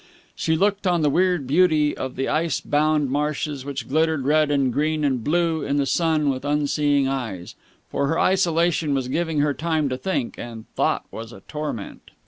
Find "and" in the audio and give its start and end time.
4.49-4.73, 5.05-5.23, 10.39-10.65